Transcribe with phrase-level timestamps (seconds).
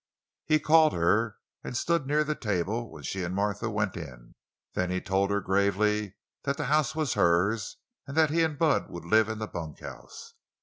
[0.47, 4.33] He called her, and stood near the table when she and Martha went in.
[4.73, 7.77] Then he told her gravely that the house was "hers,"
[8.07, 10.33] and that he and Bud would live in the bunkhouse.